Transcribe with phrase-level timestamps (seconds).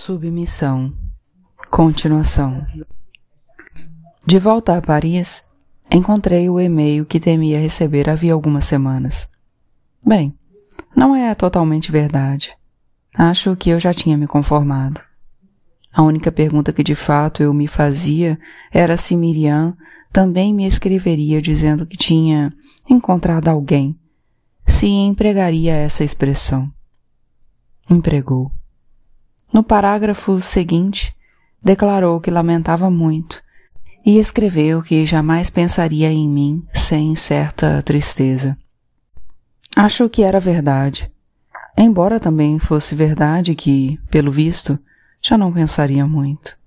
[0.00, 0.94] Submissão.
[1.70, 2.64] Continuação.
[4.26, 5.46] De volta a Paris,
[5.92, 9.28] encontrei o e-mail que temia receber havia algumas semanas.
[10.02, 10.34] Bem,
[10.96, 12.56] não é totalmente verdade.
[13.14, 15.02] Acho que eu já tinha me conformado.
[15.92, 18.40] A única pergunta que de fato eu me fazia
[18.72, 19.76] era se Miriam
[20.10, 22.50] também me escreveria dizendo que tinha
[22.88, 24.00] encontrado alguém,
[24.66, 26.72] se empregaria essa expressão.
[27.90, 28.50] Empregou.
[29.52, 31.14] No parágrafo seguinte,
[31.62, 33.42] declarou que lamentava muito
[34.04, 38.56] e escreveu que jamais pensaria em mim sem certa tristeza.
[39.76, 41.10] Acho que era verdade,
[41.76, 44.78] embora também fosse verdade que, pelo visto,
[45.22, 46.58] já não pensaria muito.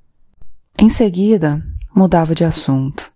[0.77, 1.63] Em seguida,
[1.95, 3.11] mudava de assunto.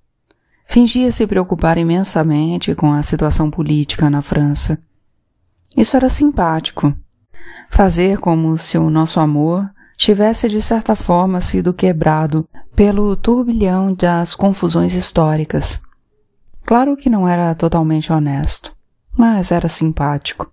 [0.67, 4.77] Fingia se preocupar imensamente com a situação política na França.
[5.75, 6.95] Isso era simpático.
[7.69, 14.35] Fazer como se o nosso amor tivesse de certa forma sido quebrado pelo turbilhão das
[14.35, 15.81] confusões históricas.
[16.65, 18.75] Claro que não era totalmente honesto,
[19.17, 20.51] mas era simpático.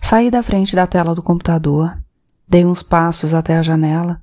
[0.00, 1.96] Saí da frente da tela do computador,
[2.46, 4.20] dei uns passos até a janela.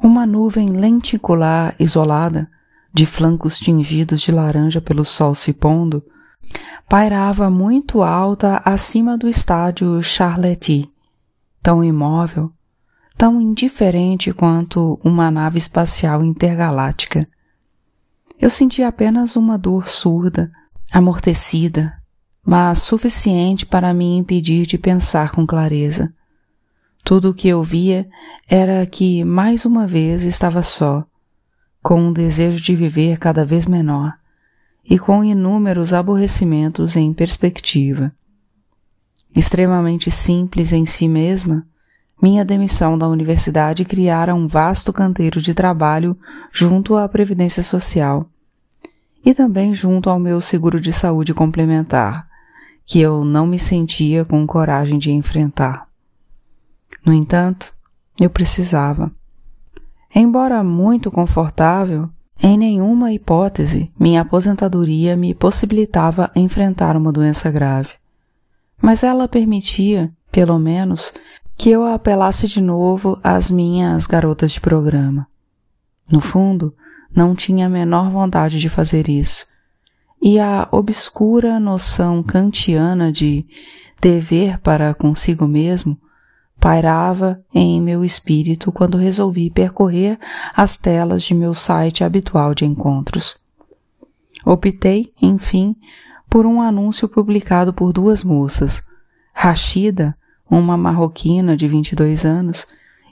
[0.00, 2.48] Uma nuvem lenticular isolada,
[2.92, 6.04] de flancos tingidos de laranja pelo sol se pondo,
[6.88, 10.90] pairava muito alta acima do estádio Charletti,
[11.62, 12.52] tão imóvel
[13.16, 17.26] tão indiferente quanto uma nave espacial intergaláctica.
[18.38, 20.52] Eu senti apenas uma dor surda,
[20.92, 21.94] amortecida,
[22.44, 26.12] mas suficiente para me impedir de pensar com clareza.
[27.02, 28.06] Tudo o que eu via
[28.48, 31.04] era que, mais uma vez, estava só,
[31.82, 34.12] com um desejo de viver cada vez menor
[34.88, 38.12] e com inúmeros aborrecimentos em perspectiva.
[39.34, 41.66] Extremamente simples em si mesma,
[42.22, 46.16] minha demissão da universidade criara um vasto canteiro de trabalho
[46.50, 48.26] junto à Previdência Social
[49.24, 52.26] e também junto ao meu seguro de saúde complementar,
[52.84, 55.86] que eu não me sentia com coragem de enfrentar.
[57.04, 57.74] No entanto,
[58.18, 59.12] eu precisava.
[60.14, 62.08] Embora muito confortável,
[62.40, 67.94] em nenhuma hipótese minha aposentadoria me possibilitava enfrentar uma doença grave.
[68.80, 71.12] Mas ela permitia, pelo menos,
[71.56, 75.26] que eu apelasse de novo às minhas garotas de programa.
[76.10, 76.74] No fundo,
[77.14, 79.46] não tinha a menor vontade de fazer isso,
[80.22, 83.46] e a obscura noção kantiana de
[84.00, 85.98] dever para consigo mesmo
[86.66, 90.18] pairava em meu espírito quando resolvi percorrer
[90.52, 93.38] as telas de meu site habitual de encontros.
[94.44, 95.76] Optei, enfim,
[96.28, 98.84] por um anúncio publicado por duas moças,
[99.32, 100.18] Rashida,
[100.50, 102.66] uma marroquina de 22 anos,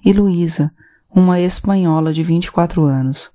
[0.04, 0.72] e Luísa,
[1.08, 3.30] uma espanhola de 24 anos.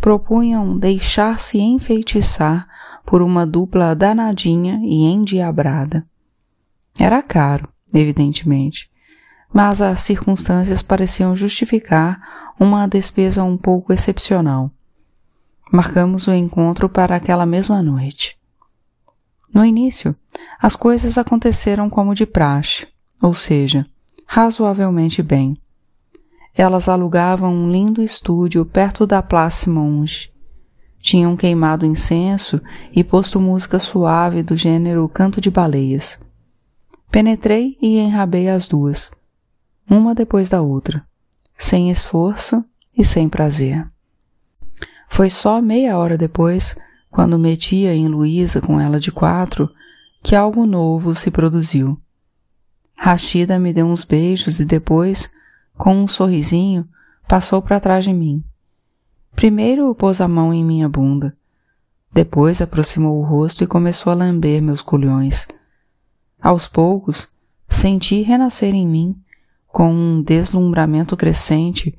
[0.00, 2.66] Propunham deixar-se enfeitiçar
[3.06, 6.04] por uma dupla danadinha e endiabrada.
[6.98, 8.92] Era caro, evidentemente,
[9.54, 14.70] mas as circunstâncias pareciam justificar uma despesa um pouco excepcional.
[15.72, 18.36] Marcamos o encontro para aquela mesma noite.
[19.52, 20.14] No início,
[20.60, 22.92] as coisas aconteceram como de praxe
[23.24, 23.86] ou seja,
[24.26, 25.56] razoavelmente bem.
[26.54, 30.30] Elas alugavam um lindo estúdio perto da Place Monge.
[30.98, 32.60] Tinham queimado incenso
[32.92, 36.20] e posto música suave do gênero canto de baleias.
[37.10, 39.10] Penetrei e enrabei as duas,
[39.88, 41.06] uma depois da outra,
[41.56, 42.64] sem esforço
[42.96, 43.86] e sem prazer.
[45.08, 46.76] Foi só meia hora depois,
[47.10, 49.70] quando metia em Luísa com ela de quatro,
[50.22, 52.00] que algo novo se produziu.
[52.96, 55.30] Rashida me deu uns beijos e depois,
[55.76, 56.88] com um sorrisinho,
[57.28, 58.42] passou para trás de mim.
[59.34, 61.36] Primeiro pôs a mão em minha bunda.
[62.12, 65.48] Depois aproximou o rosto e começou a lamber meus culhões.
[66.40, 67.32] Aos poucos,
[67.68, 69.20] senti renascer em mim,
[69.74, 71.98] com um deslumbramento crescente,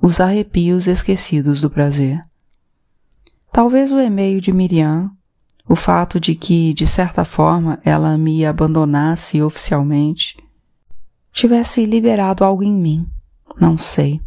[0.00, 2.22] os arrepios esquecidos do prazer.
[3.52, 5.10] Talvez o e-mail de Miriam,
[5.68, 10.36] o fato de que, de certa forma, ela me abandonasse oficialmente,
[11.32, 13.04] tivesse liberado algo em mim,
[13.60, 14.20] não sei.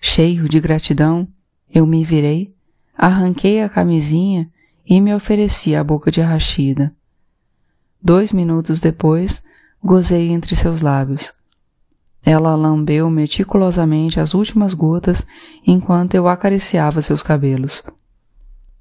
[0.00, 1.26] Cheio de gratidão,
[1.68, 2.54] eu me virei,
[2.96, 4.48] arranquei a camisinha
[4.86, 6.94] e me ofereci à boca de Rachida.
[8.00, 9.42] Dois minutos depois,
[9.82, 11.34] gozei entre seus lábios.
[12.24, 15.26] Ela lambeu meticulosamente as últimas gotas
[15.66, 17.84] enquanto eu acariciava seus cabelos.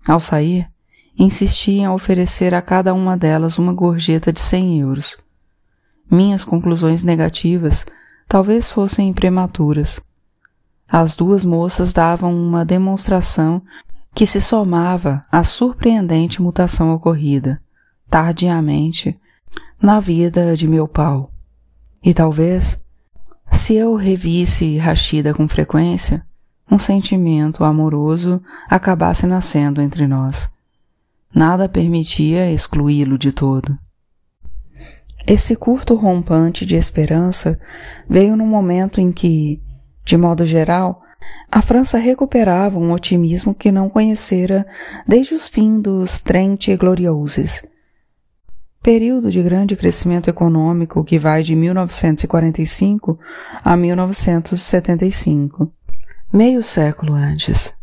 [0.08, 0.70] Ao sair,
[1.18, 5.18] insisti em oferecer a cada uma delas uma gorjeta de cem euros.
[6.10, 7.86] Minhas conclusões negativas
[8.28, 10.02] talvez fossem prematuras.
[10.88, 13.62] As duas moças davam uma demonstração
[14.14, 17.62] que se somava à surpreendente mutação ocorrida,
[18.10, 19.20] tardiamente,
[19.82, 21.32] na vida de meu pau.
[22.04, 22.78] E talvez,
[23.54, 26.26] se eu revisse Rashida com frequência,
[26.70, 30.50] um sentimento amoroso acabasse nascendo entre nós.
[31.34, 33.78] Nada permitia excluí-lo de todo.
[35.26, 37.60] Esse curto rompante de esperança
[38.10, 39.62] veio num momento em que,
[40.04, 41.02] de modo geral,
[41.50, 44.66] a França recuperava um otimismo que não conhecera
[45.08, 47.64] desde os fins dos Trente Glorioses,
[48.84, 53.18] período de grande crescimento econômico que vai de 1945
[53.64, 55.72] a 1975,
[56.32, 57.74] meio século antes.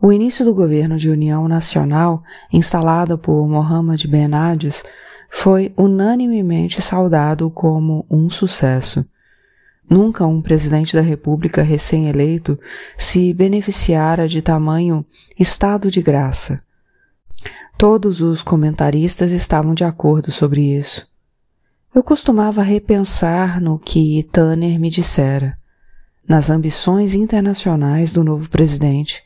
[0.00, 4.82] O início do governo de união nacional, instalado por Mohamed Ben Hades,
[5.30, 9.06] foi unanimemente saudado como um sucesso.
[9.88, 12.58] Nunca um presidente da República recém-eleito
[12.98, 15.06] se beneficiara de tamanho
[15.38, 16.60] estado de graça.
[17.82, 21.04] Todos os comentaristas estavam de acordo sobre isso.
[21.92, 25.58] Eu costumava repensar no que Tanner me dissera,
[26.28, 29.24] nas ambições internacionais do novo presidente,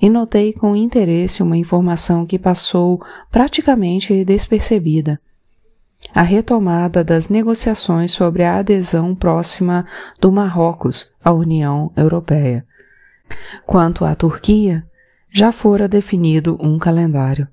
[0.00, 5.20] e notei com interesse uma informação que passou praticamente despercebida.
[6.14, 9.84] A retomada das negociações sobre a adesão próxima
[10.18, 12.66] do Marrocos à União Europeia.
[13.66, 14.88] Quanto à Turquia,
[15.30, 17.46] já fora definido um calendário.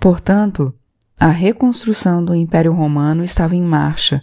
[0.00, 0.74] Portanto,
[1.18, 4.22] a reconstrução do Império Romano estava em marcha,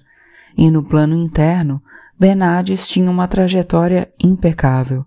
[0.57, 1.79] e no plano interno,
[2.19, 5.06] Benades tinha uma trajetória impecável.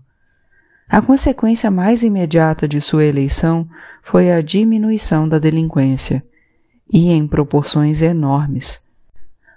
[0.88, 3.68] A consequência mais imediata de sua eleição
[4.00, 6.24] foi a diminuição da delinquência,
[6.92, 8.80] e em proporções enormes.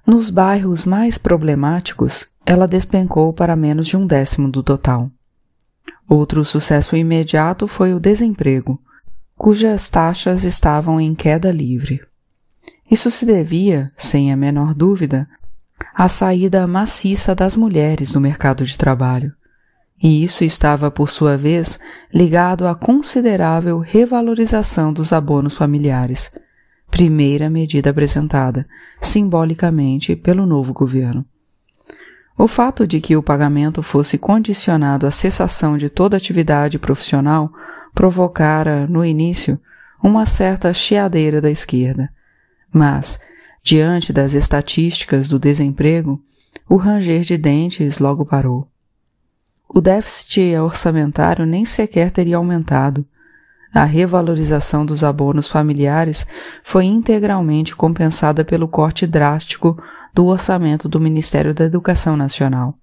[0.05, 5.11] Nos bairros mais problemáticos, ela despencou para menos de um décimo do total.
[6.09, 8.81] Outro sucesso imediato foi o desemprego,
[9.43, 12.01] cujas taxas estavam em queda livre.
[12.89, 15.27] Isso se devia, sem a menor dúvida,
[15.93, 19.33] à saída maciça das mulheres do mercado de trabalho
[20.01, 21.77] e isso estava, por sua vez,
[22.13, 26.31] ligado à considerável revalorização dos abonos familiares,
[26.89, 28.65] primeira medida apresentada,
[29.01, 31.25] simbolicamente, pelo novo governo.
[32.37, 37.51] O fato de que o pagamento fosse condicionado à cessação de toda atividade profissional
[37.93, 39.59] provocara, no início,
[40.01, 42.09] uma certa chiadeira da esquerda.
[42.71, 43.19] Mas,
[43.63, 46.21] diante das estatísticas do desemprego,
[46.69, 48.67] o ranger de dentes logo parou
[49.73, 53.05] o déficit orçamentário nem sequer teria aumentado.
[53.73, 56.27] A revalorização dos abonos familiares
[56.61, 59.81] foi integralmente compensada pelo corte drástico
[60.13, 62.77] do orçamento do Ministério da Educação Nacional.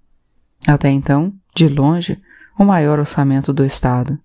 [0.67, 2.21] Até então, de longe,
[2.59, 4.19] o maior orçamento do Estado.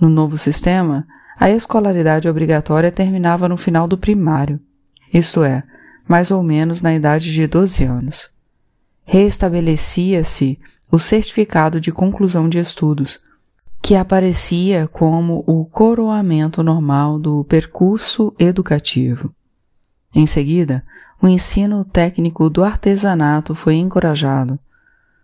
[0.00, 1.06] No novo sistema,
[1.38, 4.60] a escolaridade obrigatória terminava no final do primário,
[5.12, 5.62] isto é,
[6.08, 8.30] mais ou menos na idade de 12 anos.
[9.04, 10.58] Reestabelecia-se
[10.90, 13.20] o certificado de conclusão de estudos,
[13.82, 19.32] que aparecia como o coroamento normal do percurso educativo.
[20.14, 20.82] Em seguida,
[21.22, 24.58] o ensino técnico do artesanato foi encorajado.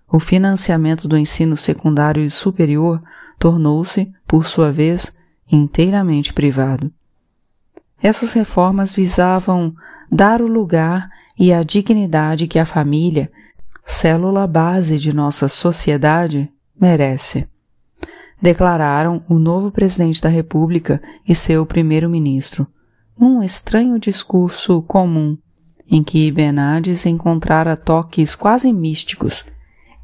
[0.08, 3.02] O financiamento do ensino secundário e superior
[3.42, 5.12] tornou-se, por sua vez,
[5.50, 6.92] inteiramente privado.
[8.00, 9.74] Essas reformas visavam
[10.08, 13.32] dar o lugar e a dignidade que a família
[13.84, 17.48] célula base de nossa sociedade, merece.
[18.40, 22.68] Declararam o novo presidente da República e seu primeiro-ministro,
[23.18, 25.36] num estranho discurso comum,
[25.90, 29.46] em que Benades encontrara toques quase místicos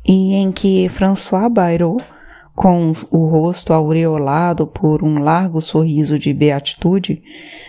[0.04, 2.00] e em que François Bayrou,
[2.58, 7.22] com o rosto aureolado por um largo sorriso de beatitude,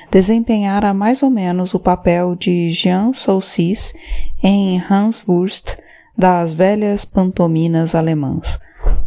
[0.09, 3.93] desempenhara mais ou menos o papel de Jean Saucis
[4.41, 5.77] em Hans Wurst
[6.17, 8.59] das velhas pantominas alemãs,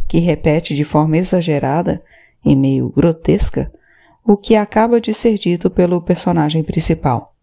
[0.07, 2.01] que repete de forma exagerada
[2.45, 3.69] e meio grotesca
[4.25, 7.33] o que acaba de ser dito pelo personagem principal.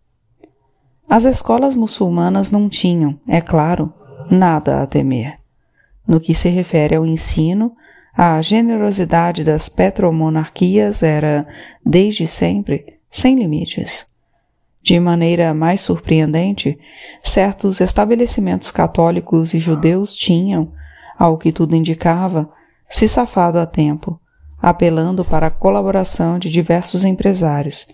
[1.06, 3.92] As escolas muçulmanas não tinham, é claro,
[4.30, 5.36] nada a temer.
[6.08, 7.76] No que se refere ao ensino,
[8.16, 11.46] a generosidade das petromonarquias era,
[11.84, 14.06] desde sempre, sem limites.
[14.82, 16.78] De maneira mais surpreendente,
[17.22, 20.72] certos estabelecimentos católicos e judeus tinham,
[21.18, 22.50] ao que tudo indicava,
[22.88, 24.18] se safado a tempo,
[24.60, 27.86] apelando para a colaboração de diversos empresários.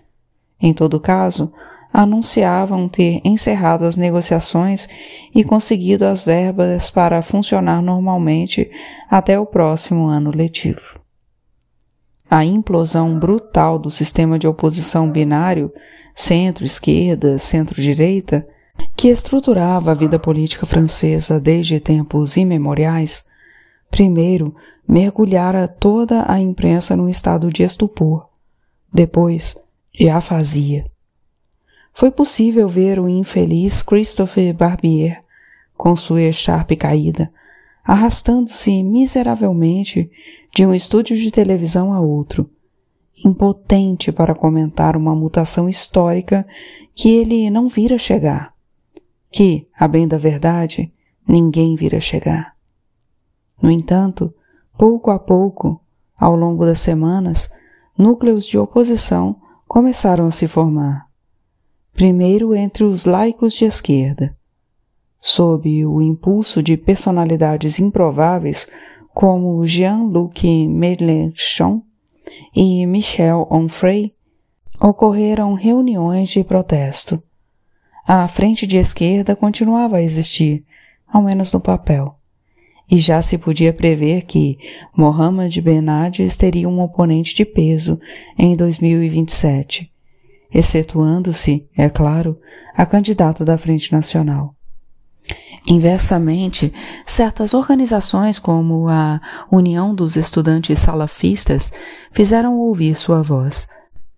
[0.59, 1.51] Em todo caso,
[1.97, 4.87] anunciavam ter encerrado as negociações
[5.33, 8.69] e conseguido as verbas para funcionar normalmente
[9.09, 10.99] até o próximo ano letivo.
[12.29, 15.73] A implosão brutal do sistema de oposição binário
[16.13, 18.47] centro-esquerda, centro-direita,
[18.95, 23.25] que estruturava a vida política francesa desde tempos imemoriais,
[23.89, 24.55] primeiro
[24.87, 28.29] mergulhara toda a imprensa num estado de estupor,
[28.93, 29.57] depois
[29.91, 30.85] de afasia.
[31.97, 35.19] Foi possível ver o infeliz Christophe Barbier,
[35.75, 37.33] com sua echarpe caída,
[37.83, 40.07] arrastando-se miseravelmente
[40.53, 42.47] de um estúdio de televisão a outro,
[43.25, 46.45] impotente para comentar uma mutação histórica
[46.93, 48.53] que ele não vira chegar,
[49.31, 50.93] que, a bem da verdade,
[51.27, 52.55] ninguém vira chegar.
[53.59, 54.31] No entanto,
[54.77, 55.81] pouco a pouco,
[56.15, 57.49] ao longo das semanas,
[57.97, 59.35] núcleos de oposição
[59.67, 61.06] começaram a se formar.
[61.97, 64.37] Primeiro entre os laicos de esquerda,
[65.19, 68.67] sob o impulso de personalidades improváveis
[69.15, 71.81] como Jean-Luc Mélenchon,
[72.55, 74.13] e Michel Onfray,
[74.79, 77.19] ocorreram reuniões de protesto.
[78.07, 80.63] A frente de esquerda continuava a existir,
[81.11, 82.13] ao menos no papel,
[82.91, 84.59] e já se podia prever que
[84.95, 87.99] Mohamed Benades teria um oponente de peso
[88.37, 89.91] em 2027,
[90.53, 92.39] excetuando-se, é claro,
[92.75, 94.55] a candidata da Frente Nacional.
[95.67, 96.73] Inversamente,
[97.05, 99.19] certas organizações como a
[99.51, 101.73] União dos Estudantes Salafistas
[102.11, 103.67] fizeram ouvir sua voz,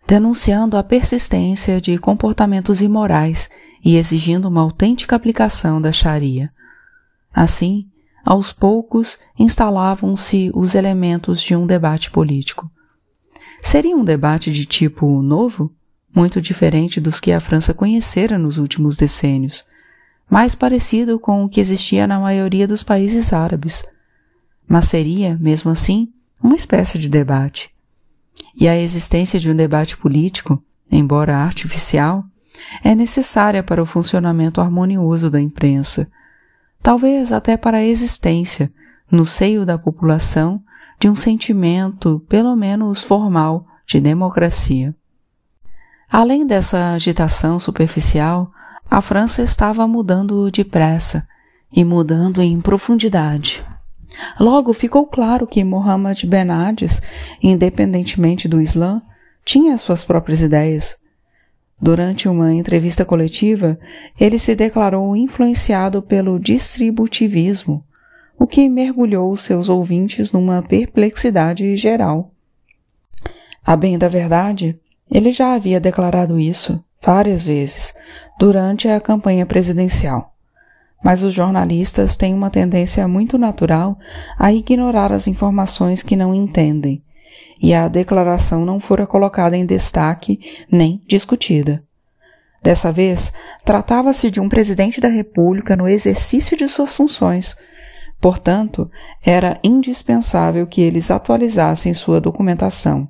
[0.07, 3.49] denunciando a persistência de comportamentos imorais
[3.83, 6.49] e exigindo uma autêntica aplicação da Sharia.
[7.33, 7.87] Assim,
[8.23, 12.69] aos poucos instalavam-se os elementos de um debate político.
[13.61, 15.73] Seria um debate de tipo novo,
[16.15, 19.63] muito diferente dos que a França conhecera nos últimos decênios
[20.29, 23.83] mais parecido com o que existia na maioria dos países árabes,
[24.67, 27.71] mas seria, mesmo assim, uma espécie de debate.
[28.55, 32.23] E a existência de um debate político, embora artificial,
[32.83, 36.07] é necessária para o funcionamento harmonioso da imprensa,
[36.83, 38.71] talvez até para a existência,
[39.11, 40.61] no seio da população,
[40.99, 44.95] de um sentimento, pelo menos formal, de democracia.
[46.11, 48.51] Além dessa agitação superficial,
[48.89, 51.27] a França estava mudando depressa
[51.71, 53.63] e mudando em profundidade.
[54.39, 56.99] Logo ficou claro que Mohammed Benades,
[57.43, 59.03] independentemente do Islã,
[59.45, 60.97] tinha suas próprias ideias.
[61.79, 63.79] Durante uma entrevista coletiva,
[64.19, 67.85] ele se declarou influenciado pelo distributivismo,
[68.37, 72.33] o que mergulhou seus ouvintes numa perplexidade geral.
[73.63, 74.79] A bem da verdade,
[75.11, 77.93] ele já havia declarado isso várias vezes
[78.39, 80.33] durante a campanha presidencial.
[81.03, 83.97] Mas os jornalistas têm uma tendência muito natural
[84.37, 87.01] a ignorar as informações que não entendem,
[87.61, 90.39] e a declaração não fora colocada em destaque
[90.71, 91.83] nem discutida.
[92.61, 93.31] Dessa vez,
[93.63, 97.55] tratava-se de um presidente da República no exercício de suas funções.
[98.19, 98.91] Portanto,
[99.23, 103.07] era indispensável que eles atualizassem sua documentação.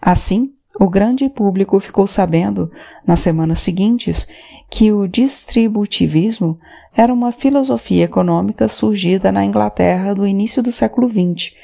[0.00, 2.70] Assim, o grande público ficou sabendo,
[3.06, 4.26] nas semanas seguintes,
[4.70, 6.58] que o distributivismo
[6.96, 11.54] era uma filosofia econômica surgida na Inglaterra do início do século XX,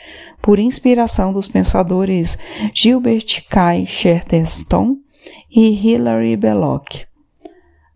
[0.41, 2.39] por inspiração dos pensadores
[2.73, 3.85] Gilbert K.
[3.85, 4.97] Chesterton
[5.51, 7.05] e Hilary Belloc.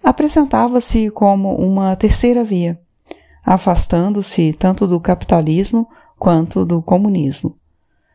[0.02, 2.78] Apresentava-se como uma terceira via,
[3.44, 7.56] afastando-se tanto do capitalismo quanto do comunismo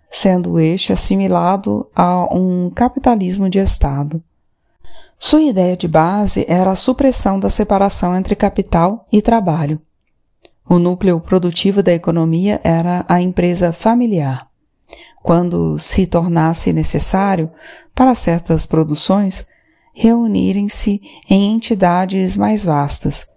[0.10, 4.24] sendo este assimilado a um capitalismo de Estado.
[5.18, 9.80] Sua ideia de base era a supressão da separação entre capital e trabalho.
[10.68, 14.48] O núcleo produtivo da economia era a empresa familiar.
[15.22, 17.51] Quando se tornasse necessário,
[17.94, 19.46] para certas produções,
[19.94, 23.28] reunirem-se em entidades mais vastas.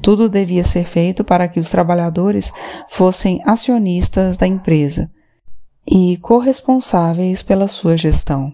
[0.00, 2.52] Tudo devia ser feito para que os trabalhadores
[2.88, 5.10] fossem acionistas da empresa
[5.90, 8.52] e corresponsáveis pela sua gestão.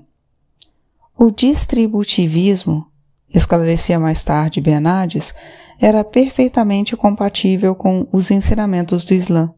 [1.18, 2.86] O distributivismo,
[3.28, 5.34] esclarecia mais tarde Bernardes,
[5.78, 9.52] era perfeitamente compatível com os ensinamentos do Islã.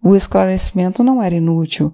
[0.00, 1.92] O esclarecimento não era inútil,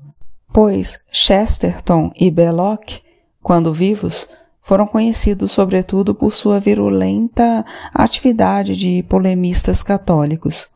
[0.53, 3.01] pois Chesterton e Belloc,
[3.43, 4.29] quando vivos,
[4.61, 7.65] foram conhecidos sobretudo por sua virulenta
[7.95, 10.69] atividade de polemistas católicos.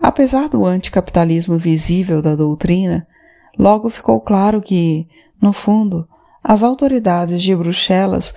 [0.00, 3.06] Apesar do anticapitalismo visível da doutrina,
[3.58, 5.08] logo ficou claro que,
[5.40, 6.08] no fundo,
[6.42, 8.34] as autoridades de Bruxelas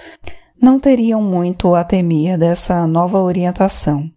[0.61, 4.09] não teriam muito a temer dessa nova orientação.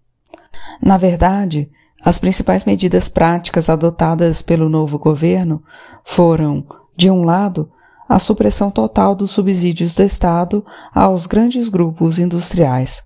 [0.83, 1.71] Na verdade,
[2.05, 5.63] as principais medidas práticas adotadas pelo novo governo
[6.05, 7.71] foram, de um lado,
[8.07, 13.03] a supressão total dos subsídios do Estado aos grandes grupos industriais,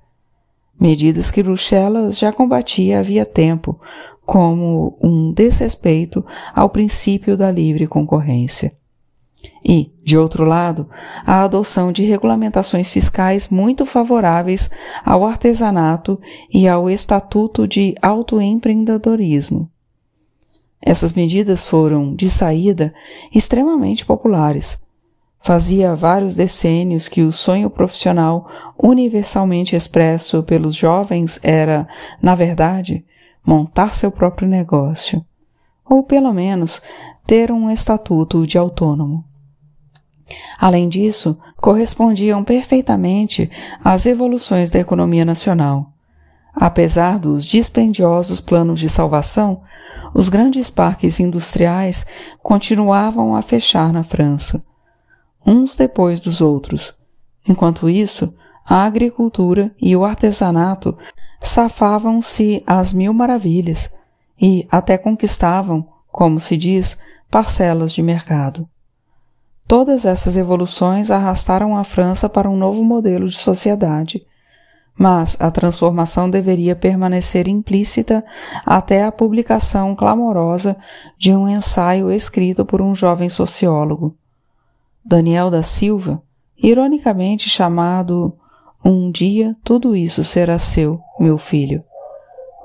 [0.80, 3.80] medidas que Bruxelas já combatia havia tempo
[4.28, 6.22] como um desrespeito
[6.54, 8.70] ao princípio da livre concorrência.
[9.64, 10.86] E, de outro lado,
[11.24, 14.68] a adoção de regulamentações fiscais muito favoráveis
[15.02, 16.20] ao artesanato
[16.52, 19.70] e ao estatuto de autoempreendedorismo.
[20.78, 22.92] Essas medidas foram, de saída,
[23.34, 24.78] extremamente populares.
[25.40, 28.46] Fazia vários decênios que o sonho profissional
[28.78, 31.88] universalmente expresso pelos jovens era,
[32.20, 33.06] na verdade,
[33.48, 35.24] montar seu próprio negócio,
[35.82, 36.82] ou pelo menos
[37.26, 39.24] ter um estatuto de autônomo.
[40.58, 43.50] Além disso, correspondiam perfeitamente
[43.82, 45.94] às evoluções da economia nacional.
[46.54, 49.62] Apesar dos dispendiosos planos de salvação,
[50.12, 52.04] os grandes parques industriais
[52.42, 54.62] continuavam a fechar na França,
[55.46, 56.94] uns depois dos outros.
[57.48, 58.30] Enquanto isso,
[58.62, 60.98] a agricultura e o artesanato
[61.40, 63.94] safavam-se às mil maravilhas
[64.40, 66.98] e até conquistavam, como se diz,
[67.30, 68.68] parcelas de mercado.
[69.66, 74.24] Todas essas evoluções arrastaram a França para um novo modelo de sociedade,
[74.98, 78.24] mas a transformação deveria permanecer implícita
[78.66, 80.76] até a publicação clamorosa
[81.16, 84.16] de um ensaio escrito por um jovem sociólogo.
[85.04, 86.20] Daniel da Silva,
[86.56, 88.36] ironicamente chamado
[88.84, 91.84] Um dia tudo isso será seu, meu filho,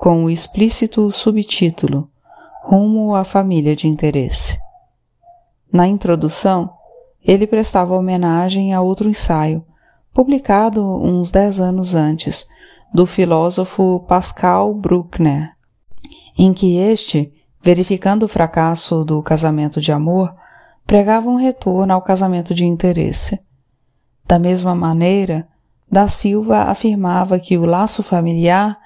[0.00, 2.10] com o explícito subtítulo
[2.64, 4.58] Rumo à família de interesse.
[5.70, 6.70] Na introdução,
[7.22, 9.62] ele prestava homenagem a outro ensaio,
[10.14, 12.46] publicado uns dez anos antes,
[12.92, 15.50] do filósofo Pascal Bruckner,
[16.38, 20.34] em que este, verificando o fracasso do casamento de amor,
[20.86, 23.38] pregava um retorno ao casamento de interesse.
[24.24, 25.46] Da mesma maneira,
[25.90, 28.78] Da Silva afirmava que o laço familiar,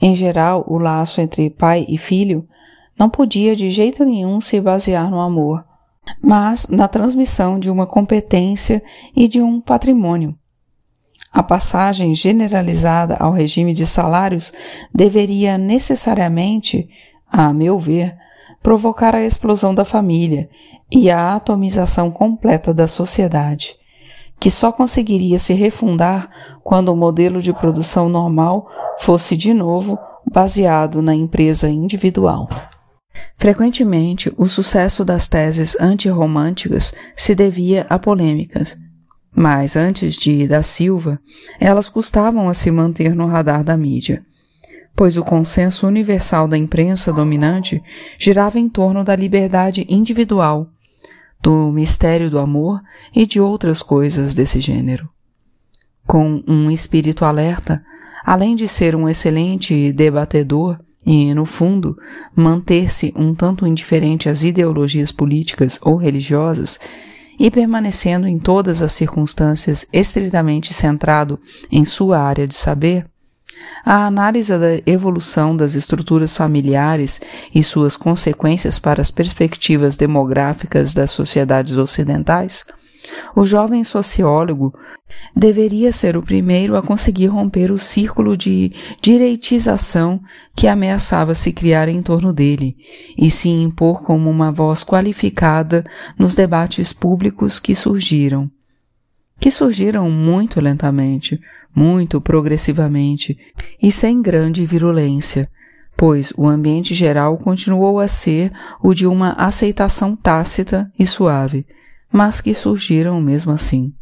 [0.00, 2.46] em geral o laço entre pai e filho,
[2.98, 5.64] não podia de jeito nenhum se basear no amor,
[6.20, 8.82] mas na transmissão de uma competência
[9.16, 10.36] e de um patrimônio.
[11.32, 14.52] A passagem generalizada ao regime de salários
[14.94, 16.88] deveria necessariamente,
[17.26, 18.14] a meu ver,
[18.62, 20.48] provocar a explosão da família
[20.90, 23.76] e a atomização completa da sociedade,
[24.42, 26.28] que só conseguiria se refundar
[26.64, 29.96] quando o modelo de produção normal fosse de novo
[30.32, 32.48] baseado na empresa individual.
[33.36, 38.76] Frequentemente, o sucesso das teses antirromânticas se devia a polêmicas,
[39.32, 41.20] mas antes de da Silva,
[41.60, 44.24] elas custavam a se manter no radar da mídia,
[44.96, 47.80] pois o consenso universal da imprensa dominante
[48.18, 50.66] girava em torno da liberdade individual,
[51.42, 52.80] do mistério do amor
[53.14, 55.08] e de outras coisas desse gênero.
[56.06, 57.84] Com um espírito alerta,
[58.24, 61.96] além de ser um excelente debatedor, e, no fundo,
[62.34, 66.78] manter-se um tanto indiferente às ideologias políticas ou religiosas
[67.38, 71.40] e permanecendo em todas as circunstâncias estritamente centrado
[71.72, 73.10] em sua área de saber,
[73.84, 77.20] a análise da evolução das estruturas familiares
[77.54, 82.64] e suas consequências para as perspectivas demográficas das sociedades ocidentais
[83.34, 84.72] o jovem sociólogo
[85.34, 90.20] deveria ser o primeiro a conseguir romper o círculo de direitização
[90.54, 92.76] que ameaçava se criar em torno dele
[93.16, 95.84] e se impor como uma voz qualificada
[96.18, 98.50] nos debates públicos que surgiram.
[99.42, 101.38] Que surgiram muito lentamente,
[101.74, 103.36] muito progressivamente
[103.82, 105.50] e sem grande virulência,
[105.94, 108.50] pois o ambiente geral continuou a ser
[108.82, 111.66] o de uma aceitação tácita e suave
[112.12, 113.92] mas que surgiram mesmo assim,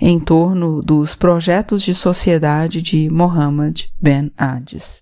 [0.00, 5.00] em torno dos projetos de sociedade de Mohammed Ben Hades.